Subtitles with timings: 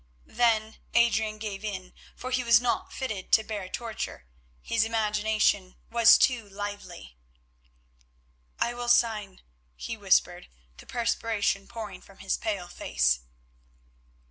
[0.33, 4.25] Then Adrian gave in, for he was not fitted to bear torture;
[4.59, 7.17] his imagination was too lively.
[8.57, 9.41] "I will sign,"
[9.75, 13.19] he whispered, the perspiration pouring from his pale face.